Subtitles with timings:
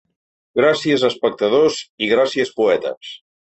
[0.59, 3.15] Gràcies espectadors i gràcies poetes.